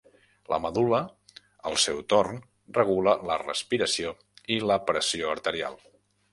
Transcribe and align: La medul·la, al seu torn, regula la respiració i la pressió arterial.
La 0.51 0.57
medul·la, 0.61 1.01
al 1.71 1.77
seu 1.83 1.99
torn, 2.15 2.41
regula 2.79 3.15
la 3.31 3.37
respiració 3.45 4.17
i 4.59 4.61
la 4.73 4.83
pressió 4.91 5.33
arterial. 5.39 5.83